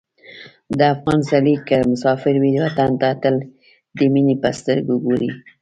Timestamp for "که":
1.67-1.77